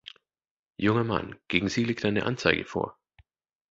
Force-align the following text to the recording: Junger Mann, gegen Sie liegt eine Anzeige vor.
Junger 0.79 1.03
Mann, 1.03 1.35
gegen 1.47 1.69
Sie 1.69 1.83
liegt 1.83 2.05
eine 2.05 2.25
Anzeige 2.25 2.65
vor. 2.65 2.97